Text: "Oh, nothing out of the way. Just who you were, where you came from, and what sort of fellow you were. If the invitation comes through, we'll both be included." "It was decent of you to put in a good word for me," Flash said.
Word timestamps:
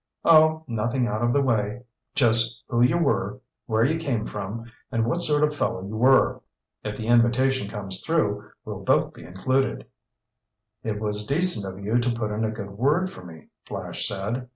"Oh, 0.25 0.63
nothing 0.67 1.05
out 1.05 1.21
of 1.21 1.31
the 1.31 1.43
way. 1.43 1.83
Just 2.15 2.63
who 2.67 2.81
you 2.81 2.97
were, 2.97 3.39
where 3.67 3.83
you 3.85 3.99
came 3.99 4.25
from, 4.25 4.63
and 4.91 5.05
what 5.05 5.21
sort 5.21 5.43
of 5.43 5.53
fellow 5.55 5.83
you 5.87 5.95
were. 5.95 6.41
If 6.83 6.97
the 6.97 7.05
invitation 7.05 7.69
comes 7.69 8.03
through, 8.03 8.49
we'll 8.65 8.83
both 8.83 9.13
be 9.13 9.21
included." 9.23 9.85
"It 10.81 10.99
was 10.99 11.27
decent 11.27 11.71
of 11.71 11.85
you 11.85 11.99
to 11.99 12.11
put 12.17 12.31
in 12.31 12.43
a 12.43 12.49
good 12.49 12.71
word 12.71 13.11
for 13.11 13.23
me," 13.23 13.49
Flash 13.67 14.07
said. 14.07 14.49